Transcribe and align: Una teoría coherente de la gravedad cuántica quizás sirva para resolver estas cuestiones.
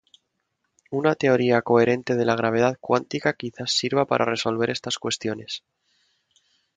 Una 0.89 1.13
teoría 1.13 1.61
coherente 1.61 2.15
de 2.15 2.25
la 2.25 2.35
gravedad 2.35 2.75
cuántica 2.81 3.33
quizás 3.33 3.71
sirva 3.73 4.07
para 4.07 4.25
resolver 4.25 4.71
estas 4.71 4.97
cuestiones. 4.97 5.63